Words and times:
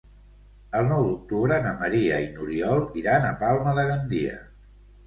El 0.79 0.87
nou 0.91 1.05
d'octubre 1.09 1.59
na 1.67 1.75
Maria 1.83 2.19
i 2.27 2.27
n'Oriol 2.33 2.85
iran 3.05 3.29
a 3.31 3.39
Palma 3.45 3.79
de 3.83 3.87
Gandia. 3.95 4.43